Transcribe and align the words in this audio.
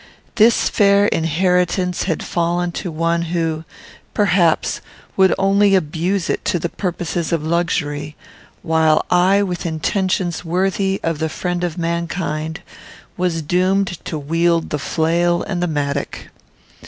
This 0.33 0.67
fair 0.67 1.05
inheritance 1.05 2.05
had 2.05 2.23
fallen 2.23 2.71
to 2.71 2.91
one 2.91 3.21
who, 3.21 3.65
perhaps, 4.15 4.81
would 5.15 5.31
only 5.37 5.75
abuse 5.75 6.27
it 6.27 6.43
to 6.45 6.57
the 6.57 6.69
purposes 6.69 7.31
of 7.31 7.43
luxury, 7.43 8.15
while 8.63 9.05
I, 9.11 9.43
with 9.43 9.63
intentions 9.63 10.43
worthy 10.43 10.99
of 11.03 11.19
the 11.19 11.29
friend 11.29 11.63
of 11.63 11.77
mankind, 11.77 12.61
was 13.15 13.43
doomed 13.43 14.03
to 14.05 14.17
wield 14.17 14.71
the 14.71 14.79
flail 14.79 15.43
and 15.43 15.61
the 15.61 15.67
mattock. 15.67 16.29